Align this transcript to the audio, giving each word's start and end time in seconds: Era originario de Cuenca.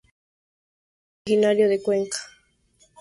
Era 1.25 1.25
originario 1.25 1.69
de 1.69 1.83
Cuenca. 1.83 2.17